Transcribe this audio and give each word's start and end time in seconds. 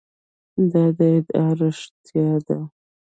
دا 0.71 0.83
ادعا 1.09 1.47
رښتیا 1.59 2.29
ده. 2.45 2.57